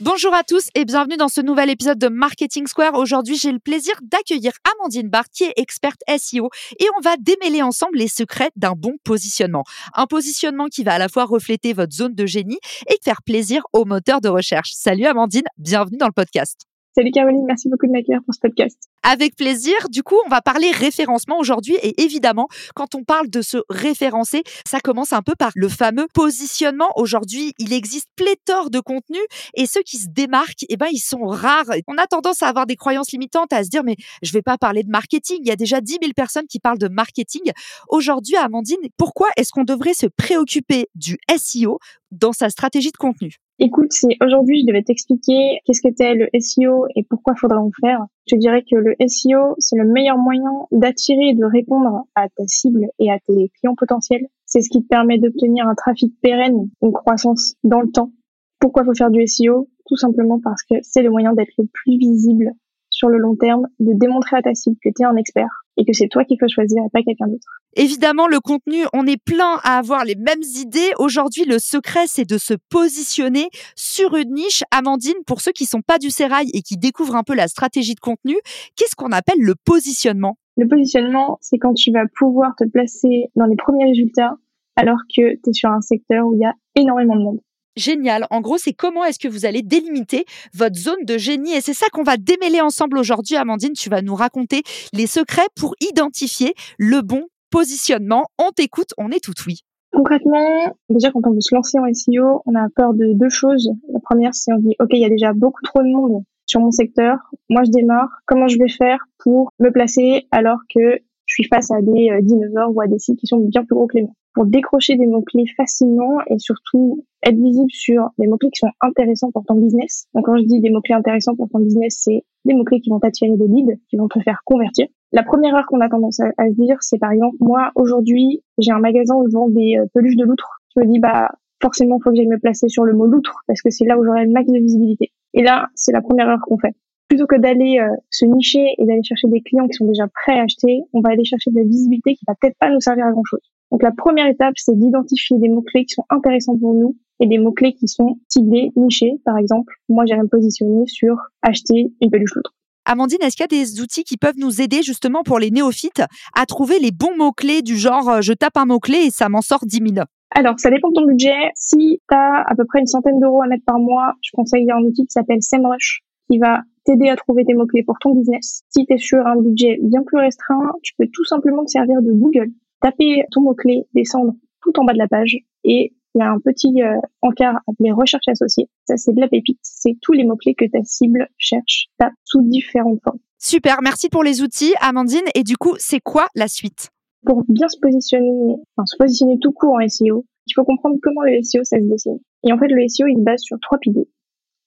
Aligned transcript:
Bonjour 0.00 0.34
à 0.34 0.42
tous 0.42 0.70
et 0.74 0.84
bienvenue 0.84 1.16
dans 1.16 1.28
ce 1.28 1.40
nouvel 1.40 1.70
épisode 1.70 1.98
de 1.98 2.08
Marketing 2.08 2.66
Square. 2.66 2.94
Aujourd'hui, 2.94 3.36
j'ai 3.36 3.52
le 3.52 3.60
plaisir 3.60 3.94
d'accueillir 4.02 4.50
Amandine 4.74 5.08
Barth 5.08 5.30
qui 5.32 5.44
est 5.44 5.52
experte 5.56 6.00
SEO 6.08 6.50
et 6.80 6.86
on 6.98 7.00
va 7.00 7.16
démêler 7.16 7.62
ensemble 7.62 7.98
les 7.98 8.08
secrets 8.08 8.50
d'un 8.56 8.72
bon 8.72 8.96
positionnement. 9.04 9.62
Un 9.94 10.06
positionnement 10.06 10.66
qui 10.66 10.82
va 10.82 10.94
à 10.94 10.98
la 10.98 11.08
fois 11.08 11.26
refléter 11.26 11.72
votre 11.74 11.94
zone 11.94 12.14
de 12.14 12.26
génie 12.26 12.58
et 12.88 12.98
faire 13.04 13.22
plaisir 13.22 13.62
aux 13.72 13.84
moteurs 13.84 14.20
de 14.20 14.28
recherche. 14.28 14.72
Salut 14.74 15.06
Amandine, 15.06 15.46
bienvenue 15.58 15.98
dans 15.98 16.08
le 16.08 16.12
podcast. 16.12 16.66
Salut 16.96 17.10
Caroline, 17.10 17.44
merci 17.44 17.68
beaucoup 17.68 17.88
de 17.88 17.90
m'accueillir 17.90 18.22
pour 18.24 18.32
ce 18.32 18.38
podcast. 18.38 18.78
Avec 19.02 19.34
plaisir. 19.34 19.74
Du 19.90 20.04
coup, 20.04 20.14
on 20.26 20.28
va 20.28 20.40
parler 20.40 20.70
référencement 20.70 21.40
aujourd'hui 21.40 21.74
et 21.82 22.00
évidemment, 22.02 22.46
quand 22.76 22.94
on 22.94 23.02
parle 23.02 23.28
de 23.28 23.42
se 23.42 23.56
référencer, 23.68 24.44
ça 24.64 24.78
commence 24.78 25.12
un 25.12 25.20
peu 25.20 25.34
par 25.36 25.50
le 25.56 25.68
fameux 25.68 26.06
positionnement. 26.14 26.90
Aujourd'hui, 26.94 27.52
il 27.58 27.72
existe 27.72 28.06
pléthore 28.14 28.70
de 28.70 28.78
contenus 28.78 29.24
et 29.54 29.66
ceux 29.66 29.82
qui 29.82 29.96
se 29.96 30.06
démarquent, 30.08 30.66
eh 30.68 30.76
ben, 30.76 30.86
ils 30.92 31.00
sont 31.00 31.26
rares. 31.26 31.66
On 31.88 31.98
a 31.98 32.06
tendance 32.06 32.44
à 32.44 32.46
avoir 32.46 32.64
des 32.64 32.76
croyances 32.76 33.10
limitantes, 33.10 33.52
à 33.52 33.64
se 33.64 33.70
dire, 33.70 33.82
mais 33.82 33.96
je 34.22 34.30
vais 34.30 34.42
pas 34.42 34.56
parler 34.56 34.84
de 34.84 34.90
marketing. 34.90 35.38
Il 35.40 35.48
y 35.48 35.50
a 35.50 35.56
déjà 35.56 35.80
10 35.80 35.98
000 36.00 36.12
personnes 36.14 36.46
qui 36.46 36.60
parlent 36.60 36.78
de 36.78 36.86
marketing. 36.86 37.50
Aujourd'hui, 37.88 38.36
Amandine, 38.36 38.78
pourquoi 38.96 39.30
est-ce 39.36 39.50
qu'on 39.50 39.64
devrait 39.64 39.94
se 39.94 40.06
préoccuper 40.06 40.86
du 40.94 41.18
SEO 41.36 41.80
dans 42.12 42.32
sa 42.32 42.50
stratégie 42.50 42.92
de 42.92 42.96
contenu? 42.96 43.40
Écoute, 43.60 43.92
si 43.92 44.08
aujourd'hui 44.20 44.62
je 44.62 44.66
devais 44.66 44.82
t'expliquer 44.82 45.60
qu'est-ce 45.64 45.80
qu'était 45.80 46.14
le 46.14 46.28
SEO 46.40 46.86
et 46.96 47.04
pourquoi 47.04 47.36
faudrait 47.36 47.58
en 47.58 47.70
faire, 47.80 48.00
je 48.26 48.34
dirais 48.34 48.62
que 48.62 48.74
le 48.74 48.96
SEO, 49.06 49.54
c'est 49.58 49.76
le 49.76 49.86
meilleur 49.86 50.18
moyen 50.18 50.50
d'attirer 50.72 51.28
et 51.28 51.34
de 51.34 51.44
répondre 51.44 52.02
à 52.16 52.28
ta 52.28 52.42
cible 52.48 52.86
et 52.98 53.12
à 53.12 53.18
tes 53.20 53.52
clients 53.60 53.76
potentiels. 53.76 54.26
C'est 54.44 54.60
ce 54.60 54.70
qui 54.70 54.82
te 54.82 54.88
permet 54.88 55.18
d'obtenir 55.18 55.68
un 55.68 55.76
trafic 55.76 56.12
pérenne, 56.20 56.68
une 56.82 56.92
croissance 56.92 57.54
dans 57.62 57.80
le 57.80 57.92
temps. 57.92 58.10
Pourquoi 58.58 58.84
faut 58.84 58.94
faire 58.94 59.10
du 59.10 59.24
SEO 59.24 59.68
Tout 59.86 59.96
simplement 59.96 60.40
parce 60.42 60.64
que 60.64 60.74
c'est 60.82 61.02
le 61.02 61.10
moyen 61.10 61.32
d'être 61.32 61.54
le 61.56 61.66
plus 61.72 61.96
visible 61.96 62.50
sur 62.90 63.08
le 63.08 63.18
long 63.18 63.36
terme, 63.36 63.68
de 63.78 63.92
démontrer 63.92 64.36
à 64.36 64.42
ta 64.42 64.54
cible 64.54 64.76
que 64.82 64.88
tu 64.88 65.02
es 65.02 65.06
un 65.06 65.16
expert 65.16 65.63
et 65.76 65.84
que 65.84 65.92
c'est 65.92 66.08
toi 66.08 66.24
qui 66.24 66.36
faut 66.38 66.48
choisir 66.48 66.82
et 66.84 66.90
pas 66.92 67.02
quelqu'un 67.02 67.26
d'autre. 67.26 67.46
Évidemment, 67.76 68.28
le 68.28 68.40
contenu, 68.40 68.84
on 68.92 69.06
est 69.06 69.22
plein 69.22 69.58
à 69.64 69.78
avoir 69.78 70.04
les 70.04 70.14
mêmes 70.14 70.42
idées. 70.60 70.92
Aujourd'hui, 70.98 71.44
le 71.44 71.58
secret, 71.58 72.06
c'est 72.06 72.28
de 72.28 72.38
se 72.38 72.54
positionner 72.70 73.48
sur 73.76 74.14
une 74.16 74.34
niche. 74.34 74.62
Amandine, 74.70 75.14
pour 75.26 75.40
ceux 75.40 75.52
qui 75.52 75.66
sont 75.66 75.82
pas 75.82 75.98
du 75.98 76.10
sérail 76.10 76.50
et 76.54 76.62
qui 76.62 76.76
découvrent 76.76 77.16
un 77.16 77.24
peu 77.24 77.34
la 77.34 77.48
stratégie 77.48 77.94
de 77.94 78.00
contenu, 78.00 78.36
qu'est-ce 78.76 78.94
qu'on 78.96 79.12
appelle 79.12 79.40
le 79.40 79.54
positionnement? 79.64 80.36
Le 80.56 80.68
positionnement, 80.68 81.38
c'est 81.40 81.58
quand 81.58 81.74
tu 81.74 81.90
vas 81.90 82.04
pouvoir 82.16 82.54
te 82.56 82.64
placer 82.64 83.26
dans 83.34 83.46
les 83.46 83.56
premiers 83.56 83.86
résultats 83.86 84.36
alors 84.76 84.98
que 85.08 85.34
tu 85.34 85.50
es 85.50 85.52
sur 85.52 85.70
un 85.70 85.80
secteur 85.80 86.26
où 86.26 86.34
il 86.34 86.40
y 86.40 86.44
a 86.44 86.54
énormément 86.76 87.16
de 87.16 87.22
monde 87.22 87.40
génial. 87.76 88.26
En 88.30 88.40
gros, 88.40 88.58
c'est 88.58 88.72
comment 88.72 89.04
est-ce 89.04 89.18
que 89.18 89.28
vous 89.28 89.46
allez 89.46 89.62
délimiter 89.62 90.24
votre 90.54 90.76
zone 90.76 91.04
de 91.04 91.18
génie. 91.18 91.54
Et 91.54 91.60
c'est 91.60 91.74
ça 91.74 91.86
qu'on 91.92 92.02
va 92.02 92.16
démêler 92.16 92.60
ensemble 92.60 92.98
aujourd'hui. 92.98 93.36
Amandine, 93.36 93.72
tu 93.72 93.90
vas 93.90 94.02
nous 94.02 94.14
raconter 94.14 94.62
les 94.92 95.06
secrets 95.06 95.48
pour 95.56 95.74
identifier 95.80 96.54
le 96.78 97.02
bon 97.02 97.26
positionnement. 97.50 98.26
On 98.38 98.50
t'écoute, 98.50 98.90
on 98.98 99.10
est 99.10 99.22
tout 99.22 99.34
oui. 99.46 99.60
Concrètement, 99.92 100.74
déjà 100.88 101.12
quand 101.12 101.20
on 101.24 101.30
veut 101.30 101.40
se 101.40 101.54
lancer 101.54 101.78
en 101.78 101.84
SEO, 101.92 102.42
on 102.46 102.54
a 102.56 102.66
peur 102.74 102.94
de 102.94 103.12
deux 103.14 103.28
choses. 103.28 103.70
La 103.92 104.00
première, 104.00 104.34
c'est 104.34 104.52
on 104.52 104.58
dit, 104.58 104.74
OK, 104.80 104.88
il 104.90 104.98
y 104.98 105.04
a 105.04 105.08
déjà 105.08 105.32
beaucoup 105.32 105.62
trop 105.62 105.80
de 105.80 105.86
monde 105.86 106.24
sur 106.46 106.60
mon 106.60 106.72
secteur. 106.72 107.18
Moi, 107.48 107.62
je 107.64 107.70
démarre. 107.70 108.08
Comment 108.26 108.48
je 108.48 108.58
vais 108.58 108.68
faire 108.68 108.98
pour 109.18 109.52
me 109.60 109.70
placer 109.70 110.26
alors 110.32 110.58
que 110.74 110.98
je 111.34 111.42
suis 111.42 111.48
face 111.48 111.70
à 111.72 111.82
des 111.82 112.10
euh, 112.10 112.20
dinosaures 112.22 112.74
ou 112.74 112.80
à 112.80 112.86
des 112.86 112.98
sites 112.98 113.18
qui 113.18 113.26
sont 113.26 113.38
bien 113.38 113.64
plus 113.64 113.74
gros 113.74 113.86
que 113.86 113.96
les 113.96 114.02
miens 114.02 114.14
pour 114.34 114.46
décrocher 114.46 114.96
des 114.96 115.06
mots-clés 115.06 115.46
facilement 115.56 116.18
et 116.26 116.38
surtout 116.38 117.04
être 117.24 117.36
visible 117.36 117.70
sur 117.70 118.10
des 118.18 118.26
mots-clés 118.26 118.50
qui 118.50 118.58
sont 118.58 118.72
intéressants 118.80 119.30
pour 119.32 119.44
ton 119.44 119.54
business. 119.54 120.06
Donc 120.14 120.26
quand 120.26 120.36
je 120.36 120.42
dis 120.42 120.60
des 120.60 120.70
mots-clés 120.70 120.96
intéressants 120.96 121.36
pour 121.36 121.48
ton 121.48 121.60
business, 121.60 122.00
c'est 122.02 122.24
des 122.44 122.54
mots-clés 122.54 122.80
qui 122.80 122.90
vont 122.90 122.98
t'attirer 122.98 123.36
des 123.36 123.46
leads, 123.46 123.78
qui 123.88 123.96
vont 123.96 124.08
te 124.08 124.20
faire 124.20 124.40
convertir. 124.44 124.86
La 125.12 125.22
première 125.22 125.52
erreur 125.52 125.66
qu'on 125.66 125.80
a 125.80 125.88
tendance 125.88 126.18
à, 126.20 126.30
se 126.48 126.60
dire, 126.60 126.76
c'est 126.80 126.98
par 126.98 127.12
exemple, 127.12 127.36
moi 127.40 127.70
aujourd'hui, 127.76 128.42
j'ai 128.58 128.72
un 128.72 128.80
magasin 128.80 129.14
où 129.14 129.28
je 129.28 129.32
vends 129.32 129.48
des 129.48 129.76
euh, 129.78 129.86
peluches 129.94 130.16
de 130.16 130.24
loutre. 130.24 130.60
Je 130.74 130.80
me 130.82 130.86
dis, 130.86 130.98
bah 130.98 131.28
forcément, 131.62 131.98
faut 132.02 132.10
que 132.10 132.16
j'aille 132.16 132.26
me 132.26 132.38
placer 132.38 132.68
sur 132.68 132.84
le 132.84 132.92
mot 132.92 133.06
loutre 133.06 133.42
parce 133.46 133.62
que 133.62 133.70
c'est 133.70 133.84
là 133.84 133.96
où 133.96 134.04
j'aurai 134.04 134.24
le 134.24 134.32
max 134.32 134.50
de 134.50 134.58
visibilité. 134.58 135.12
Et 135.32 135.42
là, 135.42 135.68
c'est 135.74 135.92
la 135.92 136.02
première 136.02 136.26
erreur 136.26 136.40
qu'on 136.46 136.58
fait. 136.58 136.74
Plutôt 137.08 137.26
que 137.26 137.36
d'aller 137.36 137.78
euh, 137.78 137.94
se 138.10 138.24
nicher 138.24 138.74
et 138.78 138.84
d'aller 138.86 139.02
chercher 139.02 139.28
des 139.28 139.40
clients 139.40 139.66
qui 139.66 139.74
sont 139.74 139.86
déjà 139.86 140.06
prêts 140.08 140.38
à 140.38 140.42
acheter, 140.42 140.80
on 140.92 141.00
va 141.00 141.10
aller 141.10 141.24
chercher 141.24 141.50
de 141.50 141.56
la 141.56 141.64
visibilité 141.64 142.14
qui 142.14 142.24
va 142.26 142.34
peut-être 142.40 142.56
pas 142.58 142.70
nous 142.70 142.80
servir 142.80 143.06
à 143.06 143.12
grand 143.12 143.24
chose. 143.24 143.40
Donc 143.70 143.82
la 143.82 143.92
première 143.92 144.26
étape, 144.26 144.54
c'est 144.56 144.76
d'identifier 144.76 145.38
des 145.38 145.48
mots-clés 145.48 145.84
qui 145.84 145.94
sont 145.94 146.04
intéressants 146.10 146.58
pour 146.58 146.74
nous 146.74 146.96
et 147.20 147.26
des 147.26 147.38
mots-clés 147.38 147.74
qui 147.74 147.88
sont 147.88 148.18
ciblés, 148.28 148.70
nichés. 148.76 149.20
Par 149.24 149.38
exemple, 149.38 149.74
moi, 149.88 150.04
j'aimerais 150.06 150.24
me 150.24 150.28
positionner 150.28 150.86
sur 150.86 151.16
acheter 151.42 151.92
une 152.00 152.10
peluche 152.10 152.34
loutre. 152.34 152.54
Amandine, 152.86 153.18
est-ce 153.22 153.36
qu'il 153.36 153.44
y 153.44 153.44
a 153.44 153.64
des 153.64 153.80
outils 153.80 154.04
qui 154.04 154.16
peuvent 154.16 154.38
nous 154.38 154.60
aider 154.60 154.82
justement 154.82 155.22
pour 155.22 155.38
les 155.38 155.50
néophytes 155.50 156.02
à 156.34 156.44
trouver 156.44 156.78
les 156.78 156.90
bons 156.90 157.16
mots-clés 157.16 157.62
du 157.62 157.76
genre 157.76 158.08
euh, 158.10 158.20
je 158.20 158.34
tape 158.34 158.56
un 158.56 158.66
mot-clé 158.66 159.06
et 159.06 159.10
ça 159.10 159.28
m'en 159.28 159.40
sort 159.40 159.64
10 159.64 159.94
000 159.94 160.06
alors, 160.36 160.58
ça 160.58 160.68
dépend 160.68 160.88
de 160.88 160.94
ton 160.94 161.06
budget. 161.06 161.52
Si 161.54 162.00
tu 162.08 162.16
as 162.16 162.42
à 162.44 162.56
peu 162.56 162.64
près 162.64 162.80
une 162.80 162.88
centaine 162.88 163.20
d'euros 163.20 163.42
à 163.42 163.46
mettre 163.46 163.64
par 163.64 163.78
mois, 163.78 164.14
je 164.20 164.30
conseille 164.34 164.68
un 164.68 164.82
outil 164.82 165.06
qui 165.06 165.12
s'appelle 165.12 165.40
SEMrush 165.40 166.02
qui 166.30 166.38
va 166.38 166.62
t'aider 166.84 167.08
à 167.08 167.16
trouver 167.16 167.44
tes 167.44 167.54
mots-clés 167.54 167.82
pour 167.82 167.98
ton 167.98 168.14
business. 168.14 168.62
Si 168.68 168.84
tu 168.86 168.92
es 168.92 168.98
sur 168.98 169.26
un 169.26 169.36
budget 169.36 169.78
bien 169.82 170.02
plus 170.02 170.18
restreint, 170.18 170.72
tu 170.82 170.94
peux 170.98 171.06
tout 171.12 171.24
simplement 171.24 171.64
te 171.64 171.70
servir 171.70 172.02
de 172.02 172.12
Google 172.12 172.50
taper 172.84 173.24
ton 173.30 173.40
mot-clé, 173.40 173.86
descendre 173.94 174.34
tout 174.62 174.78
en 174.78 174.84
bas 174.84 174.92
de 174.92 174.98
la 174.98 175.08
page 175.08 175.36
et 175.64 175.94
il 176.14 176.18
y 176.18 176.22
a 176.22 176.30
un 176.30 176.38
petit 176.38 176.82
euh, 176.82 177.00
encart 177.22 177.56
appelé 177.66 177.90
recherche 177.90 178.28
associée. 178.28 178.68
Ça, 178.84 178.96
c'est 178.96 179.14
de 179.14 179.20
la 179.20 179.28
pépite. 179.28 179.58
C'est 179.62 179.96
tous 180.00 180.12
les 180.12 180.24
mots-clés 180.24 180.54
que 180.54 180.66
ta 180.66 180.84
cible 180.84 181.26
cherche, 181.38 181.86
tape 181.98 182.12
sous 182.24 182.42
différentes 182.42 183.00
formes. 183.02 183.18
Super, 183.38 183.78
merci 183.82 184.08
pour 184.08 184.22
les 184.22 184.42
outils, 184.42 184.74
Amandine. 184.80 185.24
Et 185.34 185.42
du 185.42 185.56
coup, 185.56 185.74
c'est 185.78 186.00
quoi 186.00 186.26
la 186.34 186.46
suite? 186.46 186.90
Pour 187.26 187.42
bien 187.48 187.68
se 187.68 187.78
positionner, 187.80 188.56
enfin 188.76 188.84
se 188.84 188.96
positionner 188.96 189.38
tout 189.40 189.52
court 189.52 189.74
en 189.74 189.88
SEO, 189.88 190.24
il 190.46 190.52
faut 190.54 190.64
comprendre 190.64 190.96
comment 191.02 191.22
le 191.22 191.42
SEO, 191.42 191.64
ça 191.64 191.78
se 191.78 191.84
dessine. 191.84 192.18
Et 192.46 192.52
en 192.52 192.58
fait, 192.58 192.68
le 192.68 192.86
SEO, 192.86 193.06
il 193.06 193.16
se 193.16 193.22
base 193.22 193.40
sur 193.40 193.58
trois 193.60 193.78
piliers. 193.78 194.08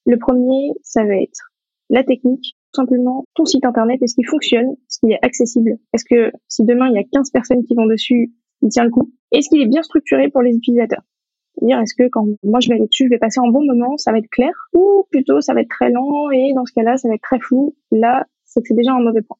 Le 0.07 0.17
premier, 0.17 0.71
ça 0.83 1.03
va 1.03 1.15
être 1.15 1.51
la 1.89 2.01
technique, 2.01 2.55
simplement 2.73 3.25
ton 3.35 3.43
site 3.43 3.65
internet, 3.65 4.01
est-ce 4.01 4.15
qu'il 4.15 4.25
fonctionne, 4.25 4.71
est-ce 4.71 4.99
qu'il 4.99 5.11
est 5.11 5.19
accessible, 5.21 5.77
est-ce 5.93 6.05
que 6.05 6.31
si 6.47 6.63
demain 6.63 6.87
il 6.87 6.95
y 6.95 6.97
a 6.97 7.03
15 7.03 7.29
personnes 7.31 7.63
qui 7.65 7.75
vont 7.75 7.85
dessus, 7.85 8.31
il 8.61 8.69
tient 8.69 8.85
le 8.85 8.89
coup, 8.89 9.11
est-ce 9.33 9.49
qu'il 9.49 9.61
est 9.61 9.67
bien 9.67 9.83
structuré 9.83 10.29
pour 10.29 10.41
les 10.41 10.55
utilisateurs? 10.55 11.03
Dire 11.61 11.79
est-ce 11.81 11.93
que 11.93 12.07
quand 12.07 12.25
moi 12.41 12.61
je 12.61 12.69
vais 12.69 12.75
aller 12.75 12.87
dessus, 12.87 13.05
je 13.05 13.09
vais 13.09 13.17
passer 13.17 13.41
un 13.41 13.51
bon 13.51 13.65
moment, 13.65 13.97
ça 13.97 14.13
va 14.13 14.19
être 14.19 14.29
clair, 14.29 14.53
ou 14.73 15.03
plutôt 15.11 15.41
ça 15.41 15.53
va 15.53 15.59
être 15.59 15.69
très 15.69 15.89
lent 15.89 16.31
et 16.31 16.53
dans 16.53 16.65
ce 16.65 16.71
cas-là, 16.71 16.95
ça 16.95 17.09
va 17.09 17.15
être 17.15 17.21
très 17.21 17.39
flou? 17.39 17.75
Là, 17.91 18.25
c'est 18.45 18.61
que 18.61 18.67
c'est 18.69 18.75
déjà 18.75 18.93
un 18.93 19.01
mauvais 19.01 19.21
point. 19.21 19.37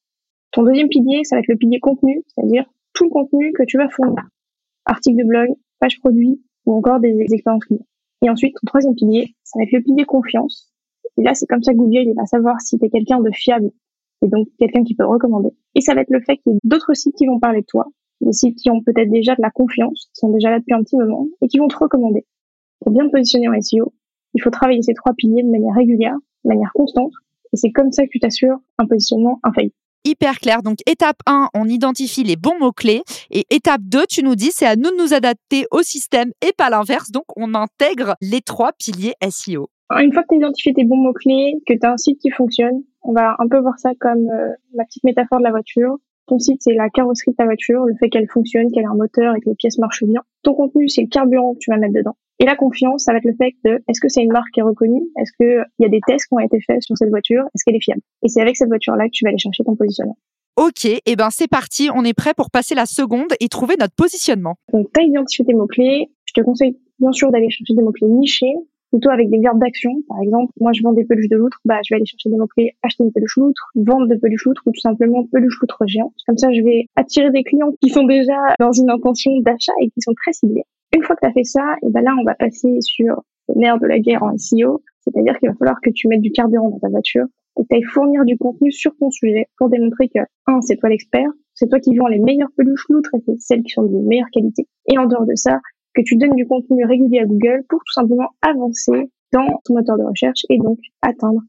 Ton 0.52 0.63
deuxième 0.63 0.90
pilier, 0.90 1.24
ça 1.24 1.38
va 1.38 1.40
être 1.40 1.48
le 1.48 1.56
pilier 1.56 1.80
contenu, 1.80 2.24
c'est-à-dire 2.28 2.66
tout 2.94 3.06
le 3.06 3.10
contenu 3.10 3.54
que 3.54 3.63
tu 3.63 3.78
vas 3.78 3.88
fournir. 3.88 4.28
Article 4.86 5.24
de 5.24 5.28
blog, 5.28 5.50
page 5.80 6.00
produit 6.00 6.42
ou 6.66 6.74
encore 6.74 7.00
des 7.00 7.16
expériences 7.31 7.63
clients. 7.63 7.86
Et 8.24 8.30
ensuite, 8.30 8.54
ton 8.56 8.66
troisième 8.66 8.96
pilier, 8.96 9.36
ça 9.44 9.60
va 9.60 9.64
être 9.64 9.72
le 9.72 9.81
pilier 9.81 10.06
confiance. 10.06 10.72
Et 11.18 11.24
là, 11.24 11.34
c'est 11.34 11.46
comme 11.48 11.64
ça 11.64 11.72
que 11.72 11.78
Google 11.78 12.10
il 12.10 12.14
va 12.16 12.25
savoir 12.25 12.62
si 12.62 12.78
tu 12.78 12.86
es 12.86 12.90
quelqu'un 12.90 13.19
de 13.19 13.31
fiable 13.31 13.72
et 14.24 14.28
donc 14.28 14.48
quelqu'un 14.60 14.84
qui 14.84 14.96
peut 14.96 15.06
recommander. 15.06 15.50
Et 15.75 15.81
ça 15.81 15.94
va 15.94 16.02
être 16.02 16.10
le 16.10 16.22
fait 16.22 16.38
qu'il 16.38 16.54
y 16.54 16.56
ait 16.56 16.60
d'autres 16.64 16.94
sites 16.94 17.16
qui 17.16 17.28
vont 17.28 17.40
parler 17.40 17.62
de 17.62 17.66
toi, 17.66 17.86
des 18.22 18.34
sites 18.34 18.58
qui 18.58 18.69
ont 18.69 18.81
peut-être 18.81 19.10
déjà 19.10 19.36
de 19.36 19.42
la 19.42 19.52
confiance, 19.52 20.10
qui 20.14 20.19
sont 20.19 20.30
déjà 20.30 20.50
là 20.50 20.60
depuis 20.60 20.74
un 20.74 20.84
petit 20.84 20.98
moment 20.98 21.28
et 21.42 21.48
qui 21.48 21.58
vont 21.58 21.68
te 21.68 21.78
recommander. 21.78 22.25
Pour 22.80 22.92
bien 22.92 23.06
te 23.08 23.12
positionner 23.12 23.48
en 23.50 23.60
SEO, 23.62 23.94
il 24.34 24.42
faut 24.42 24.50
travailler 24.50 24.81
ces 24.81 24.94
trois 24.94 25.13
piliers 25.13 25.44
de 25.44 25.50
manière 25.50 25.75
régulière, 25.75 26.16
de 26.44 26.50
manière 26.50 26.72
constante, 26.74 27.13
et 27.54 27.58
c'est 27.58 27.72
comme 27.72 27.92
ça 27.92 28.04
que 28.06 28.10
tu 28.12 28.20
t'assures 28.20 28.58
un 28.78 28.86
positionnement 28.86 29.40
infaillible. 29.44 29.74
Hyper 30.04 30.40
clair. 30.40 30.64
Donc, 30.64 30.78
étape 30.86 31.18
1, 31.26 31.50
on 31.54 31.66
identifie 31.66 32.24
les 32.24 32.36
bons 32.36 32.58
mots-clés. 32.60 33.04
Et 33.32 33.46
étape 33.50 33.82
2, 33.84 34.06
tu 34.08 34.24
nous 34.24 34.36
dis, 34.36 34.52
c'est 34.52 34.66
à 34.66 34.76
nous 34.76 34.92
de 34.92 34.98
nous 34.98 35.14
adapter 35.14 35.66
au 35.72 35.82
système 35.82 36.32
et 36.46 36.54
pas 36.54 36.70
l'inverse. 36.70 37.12
Donc, 37.12 37.26
on 37.36 37.54
intègre 37.54 38.16
les 38.22 38.42
trois 38.42 38.72
piliers 38.74 39.14
SEO. 39.30 39.70
Une 39.92 40.12
fois 40.12 40.24
que 40.24 40.28
tu 40.30 40.36
as 40.36 40.38
identifié 40.38 40.74
tes 40.74 40.84
bons 40.84 40.98
mots-clés, 40.98 41.56
que 41.66 41.74
tu 41.74 41.86
as 41.86 41.94
un 41.94 41.98
site 41.98 42.20
qui 42.20 42.30
fonctionne, 42.30 42.84
on 43.04 43.14
va 43.14 43.36
un 43.40 43.48
peu 43.48 43.60
voir 43.60 43.80
ça 43.80 43.92
comme 44.00 44.28
euh, 44.30 44.50
la 44.74 44.84
petite 44.84 45.06
métaphore 45.06 45.40
de 45.40 45.44
la 45.44 45.52
voiture. 45.52 45.96
Ton 46.28 46.40
site, 46.40 46.62
c'est 46.62 46.74
la 46.74 46.90
carrosserie 46.90 47.32
de 47.32 47.38
ta 47.38 47.46
voiture, 47.46 47.86
le 47.86 47.96
fait 47.96 48.10
qu'elle 48.10 48.28
fonctionne, 48.28 48.70
qu'elle 48.70 48.84
ait 48.84 48.88
un 48.88 48.96
moteur 48.96 49.34
et 49.36 49.40
que 49.40 49.50
les 49.50 49.56
pièces 49.56 49.78
marchent 49.78 50.04
bien. 50.04 50.22
Ton 50.44 50.56
contenu, 50.56 50.90
c'est 50.90 51.04
le 51.04 51.08
carburant 51.08 51.54
que 51.54 51.60
tu 51.60 51.72
vas 51.72 51.78
mettre 51.78 51.94
dedans. 51.94 52.18
Et 52.39 52.45
la 52.45 52.56
confiance, 52.56 53.06
ça 53.06 53.13
va 53.13 53.18
être 53.18 53.25
le 53.25 53.34
fait 53.36 53.54
de 53.66 53.84
est-ce 53.88 54.00
que 54.00 54.10
c'est 54.10 54.22
une 54.22 54.31
marque 54.31 54.51
qui 54.54 54.60
est 54.60 54.63
reconnue? 54.63 55.01
Est-ce 55.19 55.31
qu'il 55.38 55.66
y 55.80 55.86
a 55.86 55.89
des 55.89 56.01
tests 56.06 56.28
qui 56.28 56.36
ont 56.36 56.39
été 56.39 56.60
faits 56.62 56.84
sur 56.84 56.95
cette 56.95 57.10
voiture? 57.10 57.44
Est-ce 57.56 57.63
qu'elle 57.66 57.75
est 57.75 57.84
fiable? 57.84 58.01
Et 58.24 58.30
c'est 58.30 58.42
avec 58.42 58.56
cette 58.56 58.68
voiture-là 58.68 59.06
que 59.06 59.12
tu 59.12 59.24
vas 59.24 59.30
aller 59.30 59.39
chercher 59.39 59.63
ton 59.63 59.75
positionnement. 59.75 60.18
Ok, 60.56 60.86
et 60.86 61.01
eh 61.06 61.16
ben 61.16 61.30
c'est 61.30 61.48
parti, 61.48 61.89
on 61.94 62.04
est 62.04 62.16
prêt 62.16 62.34
pour 62.36 62.50
passer 62.50 62.74
la 62.74 62.88
seconde 62.88 63.31
et 63.39 63.48
trouver 63.48 63.75
notre 63.80 63.94
positionnement. 63.94 64.56
Donc 64.74 64.88
tu 64.94 65.00
as 65.00 65.04
identifié 65.04 65.45
tes 65.45 65.54
mots-clés. 65.54 66.10
Je 66.25 66.34
te 66.34 66.42
conseille 66.42 66.78
bien 67.00 67.12
sûr 67.12 67.31
d'aller 67.31 67.50
chercher 67.50 67.75
des 67.75 67.84
mots-clés 67.84 68.07
nichés, 68.07 68.54
plutôt 68.92 69.12
avec 69.12 69.30
des 69.30 69.38
verbes 69.38 69.60
d'action. 69.60 69.92
Par 70.07 70.19
exemple, 70.19 70.51
moi 70.60 70.72
je 70.74 70.81
vends 70.81 70.94
des 70.94 71.06
peluches 71.06 71.30
de 71.30 71.38
loutre, 71.38 71.60
bah 71.66 71.80
je 71.86 71.94
vais 71.94 71.98
aller 71.98 72.07
chercher 72.07 72.30
des 72.30 72.38
mots-clés 72.38 72.75
acheter 72.81 73.04
une 73.04 73.12
peluche 73.12 73.38
loutre, 73.38 73.69
vendre 73.75 74.07
de 74.07 74.16
peluches 74.16 74.45
loutre 74.45 74.63
ou 74.66 74.72
tout 74.72 74.80
simplement 74.80 75.25
peluche 75.31 75.60
loutre 75.62 75.84
géant. 75.86 76.12
Comme 76.25 76.38
ça, 76.38 76.51
je 76.51 76.62
vais 76.62 76.88
attirer 76.95 77.30
des 77.30 77.44
clients 77.44 77.72
qui 77.81 77.89
sont 77.89 78.06
déjà 78.06 78.38
dans 78.60 78.72
une 78.72 78.89
intention 78.89 79.31
d'achat 79.42 79.74
et 79.81 79.89
qui 79.89 80.01
sont 80.01 80.13
très 80.13 80.34
ciblés. 80.34 80.63
Une 80.98 81.04
fois 81.04 81.16
que 81.16 81.22
tu 81.22 81.28
as 81.28 81.32
fait 81.32 81.44
ça, 81.44 81.76
et 81.84 81.90
ben 81.92 82.02
là, 82.02 82.16
on 82.20 82.24
va 82.24 82.34
passer 82.34 82.82
sur 82.82 83.22
le 83.50 83.60
nerf 83.60 83.78
de 83.78 83.86
la 83.86 84.00
guerre 84.00 84.24
en 84.24 84.36
SEO, 84.36 84.82
c'est-à-dire 85.02 85.38
qu'il 85.38 85.48
va 85.48 85.56
falloir 85.56 85.80
que 85.80 85.92
tu 85.92 86.08
mettes 86.08 86.22
du 86.22 86.32
carburant 86.32 86.72
dans 86.72 86.80
ta 86.80 86.90
voiture 86.90 87.26
et 87.60 87.62
que 87.62 87.68
tu 87.70 87.76
ailles 87.76 87.84
fournir 87.84 88.26
du 88.26 88.36
contenu 88.36 88.72
sur 88.72 88.98
ton 88.98 89.12
sujet 89.12 89.46
pour 89.60 89.70
démontrer 89.70 90.10
que, 90.10 90.22
un, 90.48 90.60
c'est 90.62 90.76
toi 90.78 90.90
l'expert, 90.90 91.30
c'est 91.54 91.70
toi 91.70 91.80
qui 91.80 91.96
vends 91.96 92.08
les 92.08 92.18
meilleures 92.18 92.50
peluches 92.58 92.88
loutres 92.90 93.12
et 93.14 93.36
celles 93.38 93.62
qui 93.62 93.74
sont 93.74 93.84
de 93.84 93.96
meilleure 94.08 94.32
qualité. 94.34 94.66
Et 94.92 94.98
en 94.98 95.06
dehors 95.06 95.28
de 95.28 95.36
ça, 95.36 95.60
que 95.94 96.02
tu 96.04 96.16
donnes 96.16 96.36
du 96.36 96.48
contenu 96.48 96.84
régulier 96.84 97.20
à 97.20 97.26
Google 97.26 97.64
pour 97.70 97.78
tout 97.78 97.94
simplement 97.94 98.30
avancer 98.42 99.12
dans 99.32 99.46
ton 99.66 99.76
moteur 99.76 100.00
de 100.00 100.04
recherche 100.04 100.46
et 100.50 100.58
donc 100.58 100.80
atteindre 101.04 101.42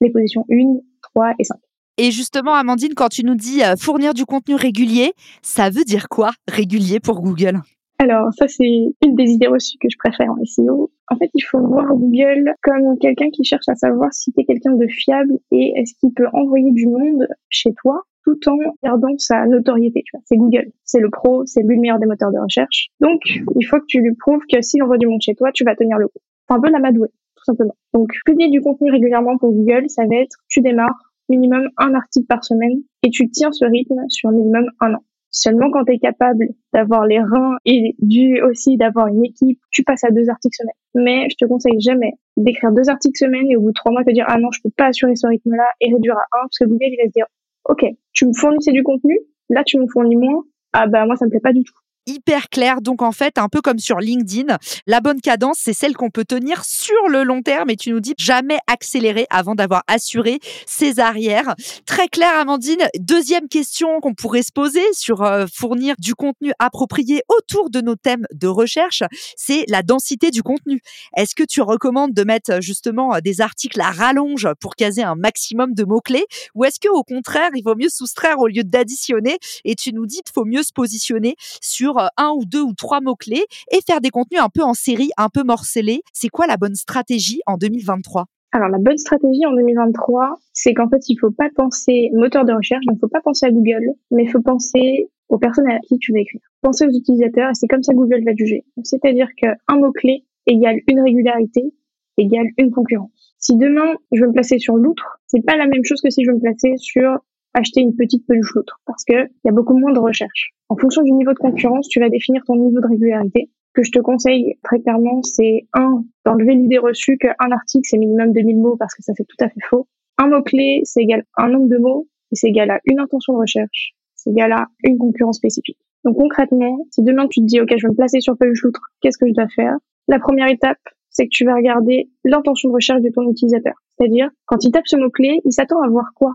les 0.00 0.10
positions 0.10 0.44
1, 0.50 0.78
3 1.14 1.34
et 1.38 1.44
5. 1.44 1.56
Et 1.98 2.10
justement, 2.10 2.54
Amandine, 2.54 2.94
quand 2.94 3.08
tu 3.08 3.24
nous 3.24 3.36
dis 3.36 3.62
euh, 3.62 3.76
fournir 3.76 4.14
du 4.14 4.26
contenu 4.26 4.56
régulier, 4.56 5.12
ça 5.42 5.70
veut 5.70 5.84
dire 5.84 6.08
quoi 6.08 6.32
régulier 6.48 6.98
pour 6.98 7.22
Google? 7.22 7.60
Alors 7.98 8.32
ça 8.34 8.46
c'est 8.48 8.64
une 9.04 9.14
des 9.14 9.30
idées 9.30 9.46
reçues 9.46 9.78
que 9.80 9.88
je 9.90 9.96
préfère 9.98 10.30
en 10.30 10.44
SEO. 10.44 10.90
En 11.08 11.16
fait, 11.16 11.30
il 11.34 11.42
faut 11.42 11.60
voir 11.60 11.86
Google 11.94 12.52
comme 12.62 12.98
quelqu'un 12.98 13.30
qui 13.30 13.44
cherche 13.44 13.68
à 13.68 13.74
savoir 13.74 14.12
si 14.12 14.32
tu 14.32 14.44
quelqu'un 14.44 14.74
de 14.74 14.86
fiable 14.88 15.38
et 15.52 15.72
est-ce 15.76 15.94
qu'il 16.00 16.12
peut 16.12 16.26
envoyer 16.32 16.72
du 16.72 16.86
monde 16.88 17.28
chez 17.48 17.72
toi 17.74 18.02
tout 18.26 18.38
en 18.48 18.58
gardant 18.82 19.16
sa 19.18 19.46
notoriété. 19.46 20.02
C'est 20.24 20.36
Google, 20.36 20.72
c'est 20.84 20.98
le 20.98 21.10
pro, 21.10 21.46
c'est 21.46 21.62
lui 21.62 21.76
le 21.76 21.80
meilleur 21.80 21.98
des 21.98 22.06
moteurs 22.06 22.32
de 22.32 22.38
recherche. 22.38 22.88
Donc, 23.00 23.20
il 23.24 23.64
faut 23.64 23.78
que 23.78 23.86
tu 23.86 24.00
lui 24.00 24.14
prouves 24.16 24.42
que 24.52 24.60
s'il 24.62 24.82
envoie 24.82 24.98
du 24.98 25.06
monde 25.06 25.22
chez 25.22 25.34
toi, 25.34 25.52
tu 25.52 25.64
vas 25.64 25.76
tenir 25.76 25.96
le 25.96 26.08
coup. 26.08 26.18
C'est 26.48 26.54
un 26.54 26.60
peu 26.60 26.70
la 26.70 26.80
madouée, 26.80 27.10
tout 27.36 27.44
simplement. 27.44 27.76
Donc, 27.94 28.10
publier 28.24 28.50
du 28.50 28.60
contenu 28.60 28.90
régulièrement 28.90 29.38
pour 29.38 29.52
Google, 29.52 29.88
ça 29.88 30.02
va 30.10 30.16
être, 30.16 30.36
tu 30.48 30.60
démarres 30.60 31.14
minimum 31.28 31.68
un 31.76 31.94
article 31.94 32.26
par 32.26 32.44
semaine 32.44 32.82
et 33.02 33.10
tu 33.10 33.30
tiens 33.30 33.52
ce 33.52 33.64
rythme 33.64 34.00
sur 34.08 34.30
minimum 34.30 34.66
un 34.80 34.94
an. 34.94 35.02
Seulement 35.38 35.70
quand 35.70 35.84
tu 35.84 35.92
es 35.92 35.98
capable 35.98 36.46
d'avoir 36.72 37.04
les 37.04 37.20
reins 37.20 37.58
et 37.66 37.94
du 37.98 38.40
aussi 38.40 38.78
d'avoir 38.78 39.08
une 39.08 39.22
équipe, 39.22 39.60
tu 39.70 39.82
passes 39.82 40.02
à 40.04 40.10
deux 40.10 40.30
articles 40.30 40.56
semaine. 40.56 40.72
Mais 40.94 41.28
je 41.28 41.36
te 41.36 41.44
conseille 41.44 41.78
jamais 41.78 42.12
d'écrire 42.38 42.72
deux 42.72 42.88
articles 42.88 43.18
semaine 43.18 43.44
et 43.50 43.56
au 43.56 43.60
bout 43.60 43.68
de 43.68 43.74
trois 43.74 43.92
mois 43.92 44.02
te 44.02 44.12
dire 44.12 44.24
ah 44.28 44.38
non 44.38 44.50
je 44.50 44.62
peux 44.62 44.70
pas 44.74 44.86
assurer 44.86 45.14
ce 45.14 45.26
rythme-là 45.26 45.66
et 45.82 45.92
réduire 45.92 46.16
à 46.16 46.22
un 46.38 46.44
parce 46.44 46.58
que 46.58 46.64
Google 46.64 46.86
il 46.88 46.96
va 46.96 47.04
se 47.04 47.12
dire 47.12 47.26
ok 47.68 47.84
tu 48.14 48.26
me 48.26 48.32
fournissais 48.32 48.72
du 48.72 48.82
contenu, 48.82 49.18
là 49.50 49.62
tu 49.62 49.78
me 49.78 49.86
fournis 49.86 50.16
moins, 50.16 50.42
ah 50.72 50.86
bah 50.86 51.04
moi 51.04 51.16
ça 51.16 51.26
me 51.26 51.30
plaît 51.30 51.40
pas 51.40 51.52
du 51.52 51.64
tout 51.64 51.74
hyper 52.06 52.48
clair. 52.48 52.80
Donc 52.80 53.02
en 53.02 53.12
fait, 53.12 53.38
un 53.38 53.48
peu 53.48 53.60
comme 53.60 53.78
sur 53.78 53.98
LinkedIn, 53.98 54.56
la 54.86 55.00
bonne 55.00 55.20
cadence, 55.20 55.58
c'est 55.60 55.72
celle 55.72 55.94
qu'on 55.96 56.10
peut 56.10 56.24
tenir 56.24 56.64
sur 56.64 57.08
le 57.08 57.24
long 57.24 57.42
terme. 57.42 57.70
Et 57.70 57.76
tu 57.76 57.90
nous 57.90 58.00
dis 58.00 58.14
jamais 58.18 58.58
accélérer 58.66 59.26
avant 59.30 59.54
d'avoir 59.54 59.82
assuré 59.86 60.40
ses 60.66 61.00
arrières. 61.00 61.54
Très 61.84 62.08
clair, 62.08 62.32
Amandine. 62.38 62.88
Deuxième 62.98 63.48
question 63.48 64.00
qu'on 64.00 64.14
pourrait 64.14 64.42
se 64.42 64.52
poser 64.52 64.82
sur 64.92 65.22
euh, 65.22 65.46
fournir 65.52 65.94
du 65.98 66.14
contenu 66.14 66.52
approprié 66.58 67.22
autour 67.28 67.70
de 67.70 67.80
nos 67.80 67.96
thèmes 67.96 68.26
de 68.32 68.46
recherche, 68.46 69.02
c'est 69.36 69.64
la 69.68 69.82
densité 69.82 70.30
du 70.30 70.42
contenu. 70.42 70.80
Est-ce 71.16 71.34
que 71.34 71.44
tu 71.44 71.60
recommandes 71.62 72.12
de 72.12 72.24
mettre 72.24 72.60
justement 72.60 73.18
des 73.22 73.40
articles 73.40 73.80
à 73.80 73.90
rallonge 73.90 74.48
pour 74.60 74.76
caser 74.76 75.02
un 75.02 75.14
maximum 75.14 75.74
de 75.74 75.84
mots-clés? 75.84 76.26
Ou 76.54 76.64
est-ce 76.64 76.80
que 76.80 76.88
au 76.88 77.02
contraire, 77.02 77.50
il 77.54 77.62
vaut 77.62 77.74
mieux 77.76 77.88
soustraire 77.88 78.38
au 78.38 78.46
lieu 78.46 78.62
d'additionner? 78.64 79.38
Et 79.64 79.74
tu 79.74 79.92
nous 79.92 80.06
dis 80.06 80.22
qu'il 80.22 80.32
faut 80.32 80.44
mieux 80.44 80.62
se 80.62 80.72
positionner 80.72 81.36
sur 81.60 81.95
euh, 81.98 82.06
un 82.16 82.32
ou 82.36 82.44
deux 82.44 82.62
ou 82.62 82.74
trois 82.74 83.00
mots-clés 83.00 83.44
et 83.72 83.80
faire 83.86 84.00
des 84.00 84.10
contenus 84.10 84.40
un 84.40 84.48
peu 84.48 84.62
en 84.62 84.74
série, 84.74 85.10
un 85.16 85.28
peu 85.28 85.42
morcelés. 85.42 86.02
C'est 86.12 86.28
quoi 86.28 86.46
la 86.46 86.56
bonne 86.56 86.74
stratégie 86.74 87.40
en 87.46 87.56
2023 87.56 88.26
alors 88.52 88.68
la 88.70 88.78
bonne 88.78 88.96
stratégie 88.96 89.44
en 89.44 89.52
2023, 89.52 90.38
c'est 90.54 90.72
qu'en 90.72 90.88
fait 90.88 91.10
il 91.10 91.16
faut 91.18 91.30
pas 91.30 91.50
penser 91.54 92.08
moteur 92.14 92.46
de 92.46 92.54
recherche, 92.54 92.86
donc 92.86 92.98
faut 93.00 93.08
pas 93.08 93.20
penser 93.20 93.44
à 93.44 93.50
Google, 93.50 93.84
mais 94.10 94.22
il 94.22 94.30
faut 94.30 94.40
penser 94.40 95.10
aux 95.28 95.36
personnes 95.36 95.68
à 95.70 95.78
qui 95.80 95.98
tu 95.98 96.12
veux 96.12 96.20
écrire. 96.20 96.40
Penser 96.62 96.86
aux 96.86 96.90
utilisateurs 96.90 97.50
et 97.50 97.54
c'est 97.54 97.66
comme 97.66 97.82
ça 97.82 97.92
que 97.92 97.98
Google 97.98 98.24
va 98.24 98.32
juger. 98.34 98.64
C'est-à-dire 98.82 99.28
qu'un 99.36 99.76
mot-clé 99.76 100.24
égale 100.46 100.78
une 100.88 101.00
régularité 101.00 101.74
égale 102.16 102.46
une 102.56 102.70
concurrence. 102.70 103.34
Si 103.38 103.56
demain 103.56 103.94
je 104.12 104.22
veux 104.22 104.28
me 104.28 104.32
placer 104.32 104.58
sur 104.58 104.76
l'outre, 104.76 105.20
c'est 105.26 105.44
pas 105.44 105.56
la 105.56 105.66
même 105.66 105.84
chose 105.84 106.00
que 106.00 106.08
si 106.08 106.24
je 106.24 106.30
veux 106.30 106.36
me 106.36 106.40
placer 106.40 106.76
sur 106.78 107.18
acheter 107.56 107.80
une 107.80 107.96
petite 107.96 108.26
peluche 108.26 108.54
l'autre 108.54 108.80
parce 108.86 109.04
que 109.04 109.14
il 109.14 109.46
y 109.46 109.48
a 109.48 109.52
beaucoup 109.52 109.76
moins 109.76 109.92
de 109.92 109.98
recherche. 109.98 110.52
En 110.68 110.76
fonction 110.76 111.02
du 111.02 111.12
niveau 111.12 111.32
de 111.32 111.38
concurrence, 111.38 111.88
tu 111.88 112.00
vas 112.00 112.10
définir 112.10 112.42
ton 112.46 112.54
niveau 112.56 112.80
de 112.80 112.86
régularité. 112.86 113.50
Que 113.72 113.82
je 113.82 113.90
te 113.90 113.98
conseille 113.98 114.56
très 114.62 114.80
clairement, 114.80 115.22
c'est 115.22 115.66
un, 115.74 116.04
d'enlever 116.24 116.54
l'idée 116.54 116.78
reçue 116.78 117.18
qu'un 117.18 117.50
article 117.50 117.84
c'est 117.84 117.98
minimum 117.98 118.32
2000 118.32 118.58
mots 118.58 118.76
parce 118.76 118.94
que 118.94 119.02
ça 119.02 119.12
fait 119.14 119.24
tout 119.24 119.44
à 119.44 119.48
fait 119.48 119.60
faux. 119.68 119.86
Un 120.18 120.28
mot-clé, 120.28 120.80
c'est 120.84 121.02
égal 121.02 121.24
à 121.36 121.44
un 121.44 121.48
nombre 121.48 121.68
de 121.68 121.78
mots 121.78 122.06
et 122.32 122.36
c'est 122.36 122.48
égal 122.48 122.70
à 122.70 122.80
une 122.84 123.00
intention 123.00 123.34
de 123.34 123.38
recherche. 123.38 123.92
C'est 124.14 124.30
égal 124.30 124.52
à 124.52 124.66
une 124.84 124.98
concurrence 124.98 125.36
spécifique. 125.36 125.78
Donc 126.04 126.16
concrètement, 126.16 126.86
si 126.90 127.02
demain 127.02 127.26
tu 127.26 127.40
te 127.40 127.46
dis, 127.46 127.60
OK, 127.60 127.68
je 127.76 127.86
vais 127.86 127.90
me 127.90 127.96
placer 127.96 128.20
sur 128.20 128.36
peluche 128.36 128.62
loutre, 128.62 128.80
qu'est-ce 129.00 129.18
que 129.18 129.26
je 129.26 129.32
dois 129.32 129.48
faire? 129.48 129.76
La 130.08 130.18
première 130.18 130.48
étape, 130.48 130.78
c'est 131.10 131.24
que 131.24 131.30
tu 131.32 131.44
vas 131.44 131.54
regarder 131.54 132.10
l'intention 132.24 132.68
de 132.68 132.74
recherche 132.74 133.02
de 133.02 133.10
ton 133.10 133.28
utilisateur. 133.30 133.74
C'est-à-dire, 133.98 134.28
quand 134.44 134.64
il 134.64 134.70
tape 134.70 134.86
ce 134.86 134.96
mot-clé, 134.96 135.40
il 135.44 135.52
s'attend 135.52 135.80
à 135.82 135.88
voir 135.88 136.12
quoi? 136.14 136.34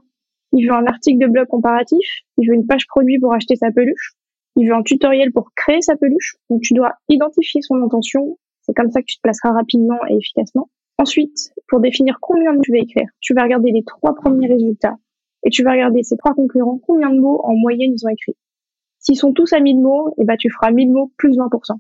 Il 0.53 0.67
veut 0.67 0.73
un 0.73 0.85
article 0.85 1.19
de 1.19 1.31
blog 1.31 1.47
comparatif, 1.47 2.05
il 2.37 2.47
veut 2.47 2.55
une 2.55 2.67
page 2.67 2.87
produit 2.87 3.19
pour 3.19 3.33
acheter 3.33 3.55
sa 3.55 3.71
peluche, 3.71 4.13
il 4.57 4.67
veut 4.67 4.75
un 4.75 4.83
tutoriel 4.83 5.31
pour 5.31 5.51
créer 5.55 5.81
sa 5.81 5.95
peluche. 5.95 6.35
Donc 6.49 6.61
tu 6.61 6.73
dois 6.73 6.93
identifier 7.09 7.61
son 7.61 7.81
intention. 7.81 8.37
C'est 8.61 8.73
comme 8.73 8.91
ça 8.91 9.01
que 9.01 9.05
tu 9.05 9.17
te 9.17 9.21
placeras 9.21 9.53
rapidement 9.53 9.97
et 10.09 10.15
efficacement. 10.15 10.69
Ensuite, 10.97 11.51
pour 11.67 11.79
définir 11.79 12.17
combien 12.21 12.51
de 12.51 12.57
mots 12.57 12.63
tu 12.63 12.71
vas 12.71 12.79
écrire, 12.79 13.07
tu 13.21 13.33
vas 13.33 13.43
regarder 13.43 13.71
les 13.71 13.83
trois 13.83 14.13
premiers 14.13 14.47
résultats 14.47 14.97
et 15.43 15.49
tu 15.49 15.63
vas 15.63 15.71
regarder 15.71 16.03
ces 16.03 16.17
trois 16.17 16.35
concurrents, 16.35 16.79
combien 16.85 17.09
de 17.09 17.19
mots 17.19 17.41
en 17.43 17.55
moyenne 17.55 17.93
ils 17.93 18.05
ont 18.05 18.09
écrit. 18.09 18.35
S'ils 18.99 19.17
sont 19.17 19.33
tous 19.33 19.51
à 19.53 19.59
1000 19.59 19.79
mots, 19.79 20.09
et 20.09 20.21
eh 20.21 20.25
ben, 20.25 20.35
tu 20.37 20.51
feras 20.51 20.69
1000 20.69 20.91
mots 20.91 21.11
plus 21.17 21.35
20%. 21.35 21.75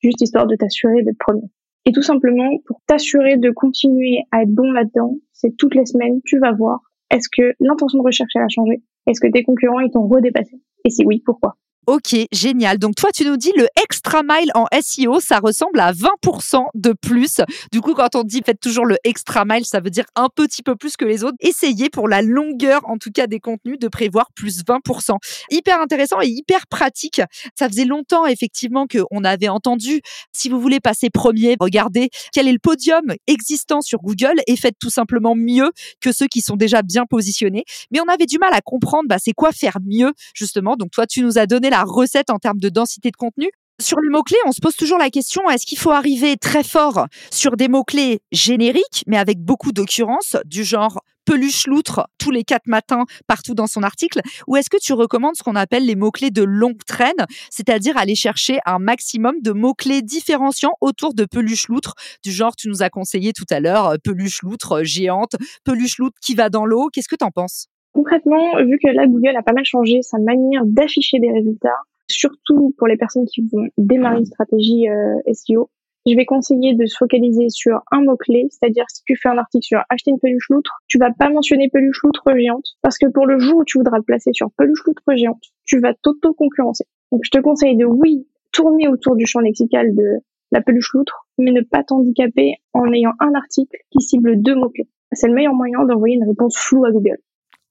Juste 0.00 0.22
histoire 0.22 0.46
de 0.46 0.56
t'assurer 0.56 1.02
d'être 1.02 1.18
premier. 1.18 1.50
Et 1.84 1.92
tout 1.92 2.00
simplement, 2.00 2.50
pour 2.66 2.80
t'assurer 2.86 3.36
de 3.36 3.50
continuer 3.50 4.22
à 4.30 4.42
être 4.42 4.54
bon 4.54 4.70
là-dedans, 4.70 5.18
c'est 5.32 5.54
toutes 5.56 5.74
les 5.74 5.84
semaines, 5.84 6.20
tu 6.24 6.38
vas 6.38 6.52
voir 6.52 6.80
est-ce 7.12 7.28
que 7.30 7.54
l'intention 7.60 7.98
de 7.98 8.04
recherche 8.04 8.34
a 8.36 8.48
changé? 8.48 8.82
Est-ce 9.06 9.20
que 9.20 9.30
tes 9.30 9.42
concurrents 9.44 9.80
ils 9.80 9.90
t'ont 9.90 10.08
redépassé? 10.08 10.60
Et 10.84 10.90
si 10.90 11.04
oui, 11.04 11.22
pourquoi? 11.24 11.56
Ok, 11.88 12.14
génial. 12.30 12.78
Donc 12.78 12.94
toi, 12.94 13.10
tu 13.12 13.24
nous 13.24 13.36
dis 13.36 13.50
le 13.56 13.66
extra 13.82 14.22
mile 14.22 14.52
en 14.54 14.66
SEO, 14.80 15.18
ça 15.18 15.40
ressemble 15.40 15.80
à 15.80 15.92
20% 15.92 16.66
de 16.74 16.92
plus. 16.92 17.40
Du 17.72 17.80
coup, 17.80 17.94
quand 17.94 18.14
on 18.14 18.22
dit 18.22 18.40
faites 18.46 18.60
toujours 18.60 18.86
le 18.86 18.98
extra 19.02 19.44
mile, 19.44 19.64
ça 19.64 19.80
veut 19.80 19.90
dire 19.90 20.04
un 20.14 20.28
petit 20.32 20.62
peu 20.62 20.76
plus 20.76 20.96
que 20.96 21.04
les 21.04 21.24
autres. 21.24 21.36
Essayez 21.40 21.90
pour 21.90 22.06
la 22.06 22.22
longueur, 22.22 22.88
en 22.88 22.98
tout 22.98 23.10
cas 23.10 23.26
des 23.26 23.40
contenus, 23.40 23.80
de 23.80 23.88
prévoir 23.88 24.30
plus 24.32 24.62
20%. 24.62 25.16
Hyper 25.50 25.80
intéressant 25.80 26.20
et 26.20 26.28
hyper 26.28 26.68
pratique. 26.68 27.20
Ça 27.58 27.68
faisait 27.68 27.84
longtemps 27.84 28.26
effectivement 28.26 28.86
qu'on 28.86 29.24
avait 29.24 29.48
entendu, 29.48 30.02
si 30.32 30.48
vous 30.48 30.60
voulez 30.60 30.78
passer 30.78 31.10
premier, 31.10 31.56
regardez 31.58 32.10
quel 32.32 32.46
est 32.46 32.52
le 32.52 32.60
podium 32.60 33.12
existant 33.26 33.80
sur 33.80 33.98
Google 34.02 34.40
et 34.46 34.56
faites 34.56 34.76
tout 34.78 34.90
simplement 34.90 35.34
mieux 35.34 35.72
que 36.00 36.12
ceux 36.12 36.28
qui 36.28 36.42
sont 36.42 36.54
déjà 36.54 36.82
bien 36.82 37.06
positionnés. 37.06 37.64
Mais 37.90 37.98
on 37.98 38.06
avait 38.06 38.26
du 38.26 38.38
mal 38.38 38.54
à 38.54 38.60
comprendre, 38.60 39.08
bah, 39.08 39.18
c'est 39.18 39.32
quoi 39.32 39.50
faire 39.50 39.78
mieux 39.84 40.12
justement. 40.32 40.76
Donc 40.76 40.92
toi, 40.92 41.08
tu 41.08 41.22
nous 41.22 41.38
as 41.38 41.46
donné 41.46 41.71
la 41.72 41.84
recette 41.84 42.28
en 42.28 42.38
termes 42.38 42.58
de 42.58 42.68
densité 42.68 43.10
de 43.10 43.16
contenu. 43.16 43.50
Sur 43.80 43.98
les 44.00 44.10
mots-clés, 44.10 44.36
on 44.46 44.52
se 44.52 44.60
pose 44.60 44.76
toujours 44.76 44.98
la 44.98 45.08
question, 45.08 45.48
est-ce 45.48 45.64
qu'il 45.64 45.78
faut 45.78 45.90
arriver 45.90 46.36
très 46.36 46.62
fort 46.62 47.06
sur 47.32 47.56
des 47.56 47.66
mots-clés 47.66 48.20
génériques, 48.30 49.02
mais 49.06 49.16
avec 49.16 49.38
beaucoup 49.40 49.72
d'occurrences, 49.72 50.36
du 50.44 50.64
genre 50.64 51.00
peluche 51.24 51.66
loutre 51.66 52.06
tous 52.18 52.30
les 52.30 52.44
quatre 52.44 52.66
matins 52.66 53.04
partout 53.26 53.54
dans 53.54 53.66
son 53.66 53.82
article, 53.82 54.20
ou 54.46 54.56
est-ce 54.56 54.68
que 54.68 54.76
tu 54.76 54.92
recommandes 54.92 55.34
ce 55.34 55.42
qu'on 55.42 55.56
appelle 55.56 55.86
les 55.86 55.96
mots-clés 55.96 56.30
de 56.30 56.42
longue 56.42 56.84
traîne, 56.86 57.26
c'est-à-dire 57.50 57.96
aller 57.96 58.14
chercher 58.14 58.58
un 58.66 58.78
maximum 58.78 59.36
de 59.40 59.52
mots-clés 59.52 60.02
différenciants 60.02 60.74
autour 60.82 61.14
de 61.14 61.24
peluche 61.24 61.68
loutre, 61.68 61.94
du 62.22 62.32
genre 62.32 62.54
tu 62.54 62.68
nous 62.68 62.82
as 62.82 62.90
conseillé 62.90 63.32
tout 63.32 63.46
à 63.48 63.60
l'heure, 63.60 63.94
peluche 64.04 64.42
loutre 64.42 64.82
géante, 64.84 65.36
peluche 65.64 65.96
loutre 65.96 66.18
qui 66.20 66.34
va 66.34 66.50
dans 66.50 66.66
l'eau, 66.66 66.90
qu'est-ce 66.92 67.08
que 67.08 67.16
tu 67.16 67.24
en 67.24 67.30
penses? 67.30 67.71
Concrètement, 67.92 68.56
vu 68.64 68.78
que 68.82 68.88
là, 68.88 69.06
Google 69.06 69.36
a 69.36 69.42
pas 69.42 69.52
mal 69.52 69.64
changé 69.64 70.00
sa 70.02 70.18
manière 70.18 70.64
d'afficher 70.64 71.18
des 71.18 71.30
résultats, 71.30 71.76
surtout 72.08 72.74
pour 72.78 72.86
les 72.86 72.96
personnes 72.96 73.26
qui 73.26 73.42
vont 73.52 73.66
démarrer 73.76 74.18
une 74.18 74.26
stratégie 74.26 74.88
euh, 74.88 75.32
SEO, 75.32 75.70
je 76.06 76.16
vais 76.16 76.24
conseiller 76.24 76.74
de 76.74 76.84
se 76.86 76.96
focaliser 76.96 77.48
sur 77.48 77.80
un 77.92 78.02
mot-clé, 78.02 78.46
c'est-à-dire 78.50 78.84
si 78.88 79.02
tu 79.04 79.14
fais 79.16 79.28
un 79.28 79.38
article 79.38 79.64
sur 79.64 79.80
acheter 79.88 80.10
une 80.10 80.18
peluche 80.18 80.48
loutre, 80.50 80.80
tu 80.88 80.98
vas 80.98 81.12
pas 81.12 81.30
mentionner 81.30 81.68
peluche 81.68 82.00
loutre 82.02 82.24
géante, 82.36 82.66
parce 82.82 82.98
que 82.98 83.06
pour 83.06 83.26
le 83.26 83.38
jour 83.38 83.58
où 83.58 83.64
tu 83.64 83.78
voudras 83.78 83.98
le 83.98 84.02
placer 84.02 84.32
sur 84.32 84.50
peluche 84.56 84.82
loutre 84.84 85.02
géante, 85.14 85.42
tu 85.64 85.78
vas 85.78 85.94
t'auto-concurrencer. 85.94 86.84
Donc 87.12 87.20
je 87.24 87.30
te 87.30 87.38
conseille 87.38 87.76
de, 87.76 87.84
oui, 87.84 88.26
tourner 88.52 88.88
autour 88.88 89.16
du 89.16 89.26
champ 89.26 89.40
lexical 89.40 89.94
de 89.94 90.18
la 90.50 90.60
peluche 90.60 90.92
loutre, 90.92 91.28
mais 91.38 91.52
ne 91.52 91.62
pas 91.62 91.84
t'handicaper 91.84 92.56
en 92.72 92.92
ayant 92.92 93.12
un 93.20 93.34
article 93.34 93.76
qui 93.90 94.00
cible 94.00 94.42
deux 94.42 94.56
mots-clés. 94.56 94.88
C'est 95.12 95.28
le 95.28 95.34
meilleur 95.34 95.54
moyen 95.54 95.84
d'envoyer 95.84 96.16
une 96.16 96.28
réponse 96.28 96.56
floue 96.58 96.84
à 96.84 96.90
Google. 96.90 97.18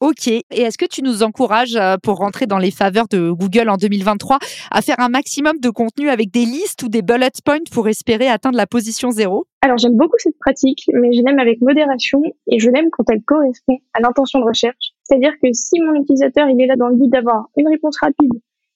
Ok. 0.01 0.27
Et 0.27 0.43
est-ce 0.49 0.79
que 0.79 0.85
tu 0.85 1.03
nous 1.03 1.21
encourages 1.21 1.75
euh, 1.75 1.95
pour 2.01 2.17
rentrer 2.17 2.47
dans 2.47 2.57
les 2.57 2.71
faveurs 2.71 3.07
de 3.07 3.29
Google 3.29 3.69
en 3.69 3.77
2023 3.77 4.39
à 4.71 4.81
faire 4.81 4.99
un 4.99 5.09
maximum 5.09 5.59
de 5.59 5.69
contenu 5.69 6.09
avec 6.09 6.31
des 6.31 6.43
listes 6.43 6.81
ou 6.81 6.89
des 6.89 7.03
bullet 7.03 7.29
points 7.45 7.59
pour 7.71 7.87
espérer 7.87 8.27
atteindre 8.27 8.57
la 8.57 8.65
position 8.65 9.11
zéro? 9.11 9.45
Alors 9.61 9.77
j'aime 9.77 9.95
beaucoup 9.95 10.17
cette 10.17 10.39
pratique, 10.39 10.85
mais 10.91 11.13
je 11.13 11.21
l'aime 11.21 11.37
avec 11.37 11.61
modération 11.61 12.19
et 12.47 12.57
je 12.57 12.71
l'aime 12.71 12.89
quand 12.91 13.07
elle 13.11 13.21
correspond 13.21 13.77
à 13.93 14.01
l'intention 14.01 14.39
de 14.39 14.45
recherche. 14.45 14.89
C'est-à-dire 15.03 15.33
que 15.33 15.53
si 15.53 15.79
mon 15.79 15.93
utilisateur 15.93 16.49
il 16.49 16.59
est 16.59 16.65
là 16.65 16.77
dans 16.77 16.87
le 16.87 16.95
but 16.95 17.09
d'avoir 17.09 17.49
une 17.55 17.67
réponse 17.67 17.99
rapide, 17.99 18.33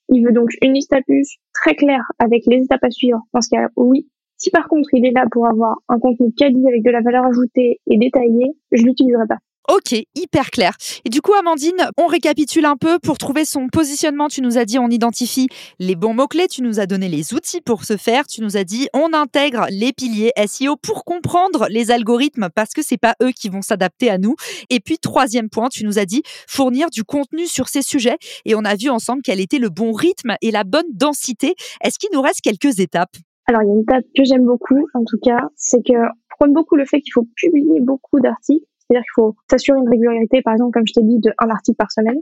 il 0.10 0.24
veut 0.24 0.32
donc 0.32 0.51
une 0.62 0.74
liste 0.74 0.94
à 0.94 1.01
puces 1.01 1.38
très 1.55 1.74
claire 1.74 2.03
avec 2.20 2.44
les 2.46 2.62
étapes 2.62 2.84
à 2.84 2.91
suivre. 2.91 3.22
Dans 3.34 3.41
ce 3.41 3.50
cas, 3.50 3.70
oui. 3.77 4.08
Si 4.38 4.51
par 4.51 4.67
contre 4.67 4.89
il 4.94 5.03
est 5.08 5.12
là 5.12 5.25
pour 5.32 5.48
avoir 5.48 5.77
un 5.89 5.98
contenu 5.98 6.32
quali 6.38 6.67
avec 6.67 6.84
de 6.84 6.91
la 6.91 7.01
valeur 7.01 7.25
ajoutée 7.25 7.79
et 7.89 7.98
détaillé, 7.98 8.51
je 8.72 8.84
l'utiliserai 8.84 9.25
pas. 9.27 9.39
Ok, 9.67 9.95
hyper 10.13 10.51
clair. 10.51 10.74
Et 11.05 11.10
du 11.10 11.22
coup, 11.22 11.34
Amandine, 11.34 11.89
on 11.98 12.05
récapitule 12.05 12.65
un 12.65 12.77
peu 12.77 13.00
pour 13.00 13.17
trouver 13.17 13.45
son 13.45 13.67
positionnement. 13.67 14.27
Tu 14.27 14.41
nous 14.41 14.60
as 14.60 14.65
dit 14.65 14.77
on 14.77 14.89
identifie 14.89 15.48
les 15.79 15.95
bons 15.95 16.13
mots-clés, 16.13 16.48
tu 16.48 16.62
nous 16.62 16.79
as 16.79 16.86
donné 16.86 17.10
les 17.10 17.34
outils 17.34 17.62
pour 17.62 17.84
ce 17.84 17.98
faire, 17.98 18.27
tu 18.27 18.41
nous 18.41 18.57
as 18.57 18.63
dit 18.63 18.88
on 18.93 19.12
intègre 19.13 19.65
les 19.72 19.91
piliers 19.91 20.31
SEO 20.45 20.75
pour 20.75 21.03
comprendre 21.03 21.65
les 21.69 21.89
algorithmes 21.89 22.50
parce 22.53 22.74
que 22.74 22.84
c'est 22.84 22.98
pas 22.98 23.15
eux 23.24 23.31
qui 23.31 23.50
vont 23.50 23.63
s'adapter 23.63 24.12
à 24.12 24.19
nous. 24.19 24.36
Et 24.69 24.79
puis, 24.79 25.00
troisième 25.00 25.50
point, 25.50 25.69
tu 25.69 25.84
nous 25.84 25.98
as 25.98 26.05
dit 26.05 26.22
fournir 26.48 26.91
du 26.91 27.03
contenu 27.03 27.48
sur 27.48 27.67
ces 27.67 27.81
sujets 27.81 28.17
et 28.45 28.53
on 28.53 28.65
a 28.65 28.75
vu 28.75 28.89
ensemble 28.89 29.22
quel 29.24 29.39
était 29.39 29.60
le 29.60 29.69
bon 29.69 29.93
rythme 29.93 30.36
et 30.43 30.51
la 30.51 30.63
bonne 30.63 30.91
densité. 30.93 31.55
Est-ce 31.84 31.98
qu'il 31.98 32.10
nous 32.13 32.22
reste 32.22 32.41
quelques 32.41 32.79
étapes? 32.79 33.15
Alors, 33.48 33.63
il 33.63 33.67
y 33.67 33.69
a 33.69 33.74
une 33.74 33.81
étape 33.81 34.05
que 34.15 34.24
j'aime 34.25 34.45
beaucoup, 34.45 34.86
en 34.93 35.03
tout 35.05 35.19
cas, 35.24 35.50
c'est 35.55 35.84
que 35.84 35.93
prendre 36.38 36.53
beaucoup 36.53 36.75
le 36.75 36.86
fait 36.86 37.00
qu'il 37.00 37.13
faut 37.13 37.27
publier 37.36 37.79
beaucoup 37.79 38.19
d'articles 38.19 38.65
c'est-à-dire 38.88 39.04
qu'il 39.04 39.13
faut 39.15 39.36
s'assurer 39.50 39.80
une 39.80 39.89
régularité, 39.89 40.42
par 40.42 40.54
exemple, 40.54 40.72
comme 40.72 40.88
je 40.88 40.94
t'ai 40.94 41.04
dit, 41.04 41.20
de 41.20 41.32
un 41.38 41.50
article 41.50 41.77
par 41.77 41.92
semaine. 41.92 42.20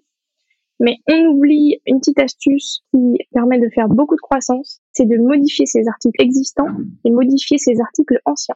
Mais 0.79 0.97
on 1.09 1.27
oublie 1.27 1.79
une 1.85 1.99
petite 1.99 2.19
astuce 2.19 2.83
qui 2.91 3.17
permet 3.31 3.59
de 3.59 3.69
faire 3.69 3.87
beaucoup 3.87 4.15
de 4.15 4.21
croissance, 4.21 4.81
c'est 4.91 5.05
de 5.05 5.17
modifier 5.17 5.65
ses 5.65 5.87
articles 5.87 6.21
existants 6.21 6.67
et 7.05 7.11
modifier 7.11 7.57
ses 7.57 7.79
articles 7.79 8.19
anciens. 8.25 8.55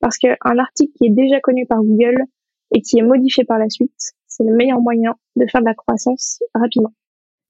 Parce 0.00 0.18
qu'un 0.18 0.58
article 0.58 0.92
qui 0.98 1.06
est 1.06 1.10
déjà 1.10 1.40
connu 1.40 1.66
par 1.66 1.82
Google 1.82 2.24
et 2.74 2.82
qui 2.82 2.98
est 2.98 3.02
modifié 3.02 3.44
par 3.44 3.58
la 3.58 3.68
suite, 3.70 4.12
c'est 4.26 4.44
le 4.44 4.54
meilleur 4.54 4.80
moyen 4.80 5.14
de 5.36 5.46
faire 5.50 5.62
de 5.62 5.66
la 5.66 5.74
croissance 5.74 6.40
rapidement 6.54 6.92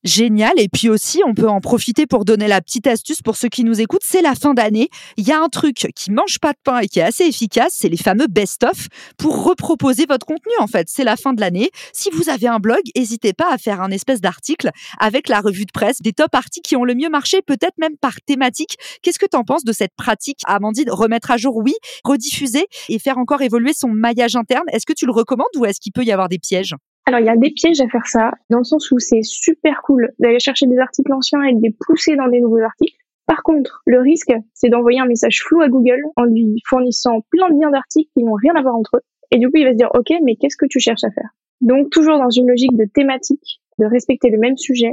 génial. 0.04 0.52
Et 0.58 0.68
puis 0.68 0.88
aussi, 0.88 1.22
on 1.26 1.34
peut 1.34 1.48
en 1.48 1.60
profiter 1.60 2.06
pour 2.06 2.24
donner 2.24 2.46
la 2.46 2.60
petite 2.60 2.86
astuce 2.86 3.22
pour 3.22 3.36
ceux 3.36 3.48
qui 3.48 3.64
nous 3.64 3.80
écoutent. 3.80 4.02
C'est 4.04 4.22
la 4.22 4.34
fin 4.34 4.54
d'année. 4.54 4.88
Il 5.16 5.26
y 5.26 5.32
a 5.32 5.40
un 5.40 5.48
truc 5.48 5.88
qui 5.96 6.10
mange 6.10 6.38
pas 6.38 6.52
de 6.52 6.58
pain 6.62 6.78
et 6.78 6.88
qui 6.88 7.00
est 7.00 7.02
assez 7.02 7.24
efficace. 7.24 7.72
C'est 7.72 7.88
les 7.88 7.96
fameux 7.96 8.26
best-of 8.26 8.88
pour 9.18 9.44
reproposer 9.44 10.06
votre 10.08 10.26
contenu. 10.26 10.52
En 10.60 10.66
fait, 10.66 10.88
c'est 10.90 11.04
la 11.04 11.16
fin 11.16 11.32
de 11.32 11.40
l'année. 11.40 11.70
Si 11.92 12.10
vous 12.10 12.28
avez 12.28 12.46
un 12.46 12.58
blog, 12.58 12.80
n'hésitez 12.96 13.32
pas 13.32 13.52
à 13.52 13.58
faire 13.58 13.80
un 13.80 13.90
espèce 13.90 14.20
d'article 14.20 14.70
avec 14.98 15.28
la 15.28 15.40
revue 15.40 15.64
de 15.64 15.72
presse, 15.72 16.02
des 16.02 16.12
top 16.12 16.34
articles 16.34 16.68
qui 16.68 16.76
ont 16.76 16.84
le 16.84 16.94
mieux 16.94 17.08
marché, 17.08 17.42
peut-être 17.42 17.76
même 17.78 17.96
par 17.96 18.14
thématique. 18.26 18.76
Qu'est-ce 19.02 19.18
que 19.18 19.26
tu 19.26 19.36
en 19.36 19.44
penses 19.44 19.64
de 19.64 19.72
cette 19.72 19.94
pratique, 19.96 20.40
Amandine? 20.46 20.90
Remettre 20.90 21.30
à 21.30 21.36
jour, 21.36 21.56
oui. 21.56 21.74
Rediffuser 22.04 22.66
et 22.88 22.98
faire 22.98 23.18
encore 23.18 23.42
évoluer 23.42 23.72
son 23.72 23.88
maillage 23.88 24.36
interne? 24.36 24.64
Est-ce 24.72 24.86
que 24.86 24.92
tu 24.92 25.06
le 25.06 25.12
recommandes 25.12 25.46
ou 25.56 25.64
est-ce 25.64 25.80
qu'il 25.80 25.92
peut 25.92 26.04
y 26.04 26.12
avoir 26.12 26.28
des 26.28 26.38
pièges? 26.38 26.74
Alors, 27.06 27.20
il 27.20 27.26
y 27.26 27.28
a 27.30 27.36
des 27.36 27.50
pièges 27.50 27.80
à 27.80 27.88
faire 27.88 28.06
ça, 28.06 28.32
dans 28.48 28.58
le 28.58 28.64
sens 28.64 28.90
où 28.90 28.98
c'est 28.98 29.22
super 29.22 29.82
cool 29.82 30.12
d'aller 30.18 30.40
chercher 30.40 30.66
des 30.66 30.78
articles 30.78 31.12
anciens 31.12 31.42
et 31.42 31.54
de 31.54 31.60
les 31.60 31.76
pousser 31.78 32.16
dans 32.16 32.28
des 32.28 32.40
nouveaux 32.40 32.60
articles. 32.60 32.96
Par 33.26 33.42
contre, 33.42 33.82
le 33.86 34.00
risque, 34.00 34.32
c'est 34.54 34.68
d'envoyer 34.68 35.00
un 35.00 35.06
message 35.06 35.42
flou 35.42 35.60
à 35.60 35.68
Google 35.68 36.00
en 36.16 36.24
lui 36.24 36.60
fournissant 36.66 37.20
plein 37.30 37.48
de 37.50 37.60
liens 37.60 37.70
d'articles 37.70 38.10
qui 38.16 38.24
n'ont 38.24 38.34
rien 38.34 38.54
à 38.54 38.62
voir 38.62 38.74
entre 38.74 38.96
eux. 38.96 39.02
Et 39.30 39.38
du 39.38 39.48
coup, 39.48 39.56
il 39.56 39.64
va 39.64 39.72
se 39.72 39.76
dire, 39.76 39.90
OK, 39.94 40.12
mais 40.22 40.36
qu'est-ce 40.36 40.56
que 40.56 40.66
tu 40.66 40.80
cherches 40.80 41.04
à 41.04 41.10
faire? 41.10 41.30
Donc, 41.60 41.90
toujours 41.90 42.18
dans 42.18 42.30
une 42.30 42.48
logique 42.48 42.76
de 42.76 42.84
thématique, 42.84 43.60
de 43.78 43.86
respecter 43.86 44.30
le 44.30 44.38
même 44.38 44.56
sujet, 44.56 44.92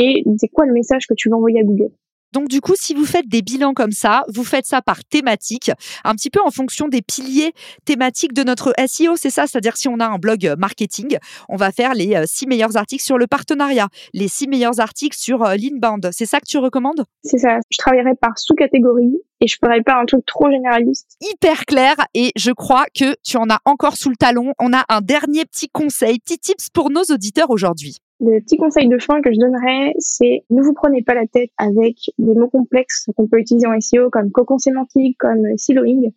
et 0.00 0.24
c'est 0.38 0.48
quoi 0.48 0.66
le 0.66 0.72
message 0.72 1.06
que 1.06 1.14
tu 1.14 1.28
veux 1.28 1.34
envoyer 1.34 1.60
à 1.60 1.64
Google? 1.64 1.90
Donc 2.32 2.48
du 2.48 2.60
coup, 2.60 2.74
si 2.76 2.94
vous 2.94 3.06
faites 3.06 3.28
des 3.28 3.42
bilans 3.42 3.74
comme 3.74 3.92
ça, 3.92 4.24
vous 4.28 4.44
faites 4.44 4.66
ça 4.66 4.82
par 4.82 5.04
thématique, 5.04 5.70
un 6.04 6.14
petit 6.14 6.30
peu 6.30 6.40
en 6.44 6.50
fonction 6.50 6.88
des 6.88 7.02
piliers 7.02 7.52
thématiques 7.84 8.32
de 8.32 8.42
notre 8.42 8.72
SEO, 8.86 9.16
c'est 9.16 9.30
ça? 9.30 9.46
C'est-à-dire 9.46 9.76
si 9.76 9.88
on 9.88 9.98
a 10.00 10.06
un 10.06 10.18
blog 10.18 10.54
marketing, 10.58 11.18
on 11.48 11.56
va 11.56 11.72
faire 11.72 11.94
les 11.94 12.14
euh, 12.14 12.24
six 12.26 12.46
meilleurs 12.46 12.76
articles 12.76 13.04
sur 13.04 13.18
le 13.18 13.26
partenariat, 13.26 13.88
les 14.12 14.28
six 14.28 14.46
meilleurs 14.46 14.80
articles 14.80 15.16
sur 15.16 15.42
euh, 15.42 15.56
l'inbound. 15.56 16.10
C'est 16.12 16.26
ça 16.26 16.40
que 16.40 16.46
tu 16.46 16.58
recommandes? 16.58 17.04
C'est 17.22 17.38
ça. 17.38 17.58
Je 17.70 17.78
travaillerai 17.78 18.14
par 18.20 18.38
sous-catégorie 18.38 19.16
et 19.40 19.46
je 19.46 19.56
ferai 19.62 19.82
pas 19.82 19.94
un 20.00 20.04
truc 20.04 20.24
trop 20.26 20.50
généraliste. 20.50 21.16
Hyper 21.20 21.64
clair 21.64 21.94
et 22.14 22.32
je 22.36 22.50
crois 22.50 22.86
que 22.94 23.14
tu 23.24 23.36
en 23.36 23.48
as 23.50 23.60
encore 23.64 23.96
sous 23.96 24.10
le 24.10 24.16
talon. 24.16 24.52
On 24.58 24.72
a 24.72 24.84
un 24.88 25.00
dernier 25.00 25.44
petit 25.44 25.68
conseil, 25.68 26.18
petit 26.18 26.38
tips 26.38 26.68
pour 26.70 26.90
nos 26.90 27.04
auditeurs 27.04 27.50
aujourd'hui. 27.50 27.96
Le 28.20 28.40
petit 28.40 28.56
conseil 28.56 28.88
de 28.88 28.98
fin 28.98 29.20
que 29.22 29.32
je 29.32 29.38
donnerais, 29.38 29.94
c'est 29.98 30.42
ne 30.50 30.60
vous 30.60 30.74
prenez 30.74 31.02
pas 31.02 31.14
la 31.14 31.26
tête 31.26 31.50
avec 31.56 31.96
des 32.18 32.34
mots 32.34 32.48
complexes 32.48 33.06
qu'on 33.16 33.28
peut 33.28 33.38
utiliser 33.38 33.66
en 33.68 33.80
SEO 33.80 34.10
comme 34.10 34.32
cocon 34.32 34.58
sémantique, 34.58 35.16
comme 35.18 35.56
siloing. 35.56 36.10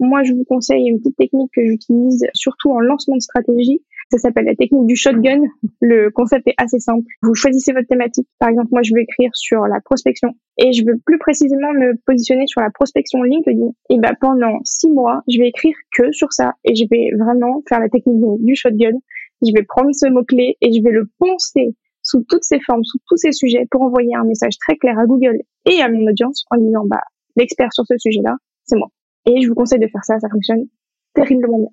Moi, 0.00 0.22
je 0.22 0.32
vous 0.32 0.44
conseille 0.44 0.88
une 0.88 0.98
petite 0.98 1.16
technique 1.16 1.50
que 1.54 1.64
j'utilise 1.64 2.26
surtout 2.32 2.70
en 2.70 2.80
lancement 2.80 3.16
de 3.16 3.20
stratégie. 3.20 3.82
Ça 4.10 4.18
s'appelle 4.18 4.46
la 4.46 4.54
technique 4.54 4.86
du 4.86 4.96
shotgun. 4.96 5.42
Le 5.80 6.10
concept 6.10 6.48
est 6.48 6.54
assez 6.56 6.78
simple. 6.78 7.06
Vous 7.22 7.34
choisissez 7.34 7.72
votre 7.72 7.86
thématique. 7.86 8.26
Par 8.38 8.48
exemple, 8.48 8.68
moi, 8.72 8.82
je 8.82 8.94
veux 8.94 9.00
écrire 9.00 9.30
sur 9.34 9.66
la 9.66 9.80
prospection 9.80 10.30
et 10.58 10.72
je 10.72 10.84
veux 10.84 10.98
plus 11.04 11.18
précisément 11.18 11.72
me 11.72 11.94
positionner 12.04 12.46
sur 12.46 12.62
la 12.62 12.70
prospection 12.70 13.22
LinkedIn. 13.22 13.70
Et 13.90 13.98
ben, 13.98 14.14
pendant 14.20 14.58
six 14.64 14.90
mois, 14.90 15.22
je 15.28 15.38
vais 15.38 15.48
écrire 15.48 15.74
que 15.96 16.10
sur 16.12 16.32
ça 16.32 16.54
et 16.64 16.74
je 16.74 16.84
vais 16.90 17.10
vraiment 17.18 17.62
faire 17.68 17.78
la 17.78 17.88
technique 17.88 18.20
du 18.40 18.54
shotgun 18.54 18.98
je 19.42 19.52
vais 19.52 19.64
prendre 19.64 19.90
ce 19.92 20.08
mot-clé 20.08 20.56
et 20.60 20.72
je 20.72 20.82
vais 20.82 20.90
le 20.90 21.08
poncer 21.18 21.74
sous 22.02 22.24
toutes 22.28 22.44
ses 22.44 22.60
formes, 22.60 22.84
sous 22.84 22.98
tous 23.06 23.16
ces 23.16 23.32
sujets 23.32 23.66
pour 23.70 23.82
envoyer 23.82 24.14
un 24.14 24.24
message 24.24 24.58
très 24.58 24.76
clair 24.76 24.98
à 24.98 25.06
Google 25.06 25.38
et 25.66 25.80
à 25.80 25.88
mon 25.88 26.06
audience 26.08 26.44
en 26.50 26.56
disant, 26.56 26.84
bah, 26.86 27.00
l'expert 27.36 27.72
sur 27.72 27.84
ce 27.86 27.94
sujet-là, 27.98 28.36
c'est 28.64 28.76
moi. 28.76 28.88
Et 29.26 29.40
je 29.42 29.48
vous 29.48 29.54
conseille 29.54 29.78
de 29.78 29.86
faire 29.86 30.04
ça, 30.04 30.18
ça 30.18 30.28
fonctionne 30.28 30.66
terriblement 31.14 31.58
bien 31.58 31.70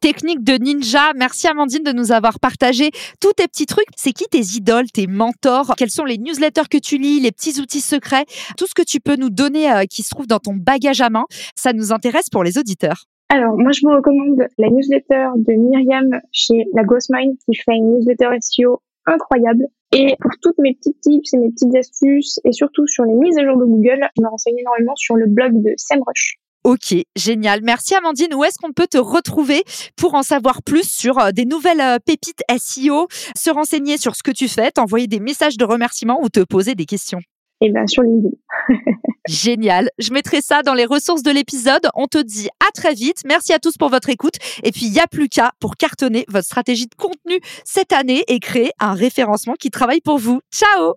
technique 0.00 0.42
de 0.42 0.54
ninja. 0.54 1.12
Merci 1.14 1.46
Amandine 1.46 1.84
de 1.84 1.92
nous 1.92 2.10
avoir 2.10 2.40
partagé 2.40 2.90
tous 3.20 3.32
tes 3.34 3.46
petits 3.46 3.66
trucs. 3.66 3.86
C'est 3.96 4.12
qui 4.12 4.24
tes 4.24 4.40
idoles, 4.56 4.90
tes 4.90 5.06
mentors? 5.06 5.74
Quels 5.76 5.90
sont 5.90 6.04
les 6.04 6.18
newsletters 6.18 6.68
que 6.70 6.78
tu 6.78 6.96
lis, 6.96 7.20
les 7.20 7.32
petits 7.32 7.60
outils 7.60 7.82
secrets? 7.82 8.24
Tout 8.56 8.66
ce 8.66 8.74
que 8.74 8.82
tu 8.82 8.98
peux 8.98 9.16
nous 9.16 9.30
donner 9.30 9.70
euh, 9.70 9.84
qui 9.84 10.02
se 10.02 10.10
trouve 10.10 10.26
dans 10.26 10.38
ton 10.38 10.54
bagage 10.54 11.00
à 11.00 11.10
main, 11.10 11.24
ça 11.54 11.72
nous 11.72 11.92
intéresse 11.92 12.30
pour 12.30 12.42
les 12.42 12.58
auditeurs. 12.58 13.04
Alors, 13.32 13.56
moi, 13.56 13.70
je 13.70 13.86
vous 13.86 13.94
recommande 13.94 14.42
la 14.58 14.70
newsletter 14.70 15.28
de 15.36 15.52
Myriam 15.52 16.20
chez 16.32 16.64
la 16.74 16.82
Ghostmind 16.82 17.36
qui 17.46 17.54
fait 17.54 17.76
une 17.76 17.94
newsletter 17.94 18.28
SEO 18.40 18.82
incroyable. 19.06 19.68
Et 19.92 20.16
pour 20.20 20.32
toutes 20.42 20.58
mes 20.58 20.74
petites 20.74 21.00
tips 21.00 21.34
et 21.34 21.38
mes 21.38 21.50
petites 21.50 21.74
astuces, 21.76 22.40
et 22.44 22.50
surtout 22.50 22.88
sur 22.88 23.04
les 23.04 23.14
mises 23.14 23.38
à 23.38 23.44
jour 23.44 23.56
de 23.56 23.64
Google, 23.64 24.08
je 24.16 24.22
me 24.22 24.28
renseigne 24.28 24.58
énormément 24.58 24.96
sur 24.96 25.14
le 25.14 25.26
blog 25.28 25.62
de 25.62 25.72
SEMrush. 25.76 26.38
Ok, 26.64 26.94
génial. 27.16 27.60
Merci 27.62 27.94
Amandine. 27.94 28.34
Où 28.34 28.42
est-ce 28.42 28.58
qu'on 28.58 28.72
peut 28.72 28.88
te 28.88 28.98
retrouver 28.98 29.62
pour 29.96 30.14
en 30.14 30.24
savoir 30.24 30.62
plus 30.64 30.90
sur 30.90 31.18
euh, 31.18 31.30
des 31.30 31.44
nouvelles 31.44 31.80
euh, 31.80 31.98
pépites 32.04 32.42
SEO, 32.58 33.06
se 33.36 33.50
renseigner 33.50 33.96
sur 33.96 34.16
ce 34.16 34.24
que 34.24 34.32
tu 34.32 34.48
fais, 34.48 34.72
t'envoyer 34.72 35.06
des 35.06 35.20
messages 35.20 35.56
de 35.56 35.64
remerciement 35.64 36.20
ou 36.20 36.28
te 36.28 36.40
poser 36.40 36.74
des 36.74 36.84
questions 36.84 37.20
eh 37.60 37.70
bien 37.70 37.86
sur 37.86 38.02
LinkedIn. 38.02 38.34
Génial. 39.28 39.90
Je 39.98 40.12
mettrai 40.12 40.40
ça 40.40 40.62
dans 40.62 40.74
les 40.74 40.86
ressources 40.86 41.22
de 41.22 41.30
l'épisode. 41.30 41.88
On 41.94 42.06
te 42.06 42.18
dit 42.18 42.48
à 42.66 42.70
très 42.72 42.94
vite. 42.94 43.22
Merci 43.26 43.52
à 43.52 43.58
tous 43.58 43.76
pour 43.76 43.90
votre 43.90 44.08
écoute. 44.08 44.36
Et 44.62 44.72
puis, 44.72 44.86
il 44.86 44.92
n'y 44.92 45.00
a 45.00 45.06
plus 45.06 45.28
qu'à 45.28 45.52
pour 45.60 45.76
cartonner 45.76 46.24
votre 46.28 46.46
stratégie 46.46 46.86
de 46.86 46.94
contenu 46.96 47.40
cette 47.64 47.92
année 47.92 48.24
et 48.28 48.40
créer 48.40 48.72
un 48.80 48.94
référencement 48.94 49.54
qui 49.54 49.70
travaille 49.70 50.00
pour 50.00 50.18
vous. 50.18 50.40
Ciao 50.52 50.94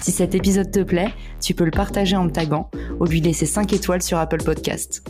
Si 0.00 0.10
cet 0.10 0.34
épisode 0.34 0.72
te 0.72 0.80
plaît, 0.80 1.14
tu 1.40 1.54
peux 1.54 1.64
le 1.64 1.70
partager 1.70 2.16
en 2.16 2.24
me 2.24 2.30
taguant 2.30 2.68
ou 2.98 3.04
lui 3.04 3.20
laisser 3.20 3.46
5 3.46 3.72
étoiles 3.72 4.02
sur 4.02 4.18
Apple 4.18 4.42
Podcast. 4.42 5.08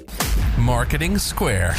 Marketing 0.59 1.17
Square. 1.17 1.75